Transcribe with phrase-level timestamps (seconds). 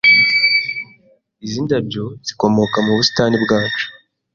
[1.45, 3.85] Izi ndabyo zikomoka mu busitani bwacu.